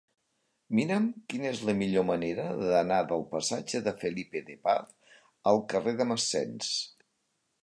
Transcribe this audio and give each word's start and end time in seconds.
Mira'm 0.77 1.03
quina 1.33 1.47
és 1.49 1.61
la 1.67 1.75
millor 1.81 2.07
manera 2.07 2.47
d'anar 2.63 2.99
del 3.13 3.27
passatge 3.35 3.83
de 3.89 3.95
Felipe 4.03 4.45
de 4.51 4.57
Paz 4.67 5.15
al 5.53 5.65
carrer 5.75 5.99
de 6.03 6.13
Massens. 6.15 6.77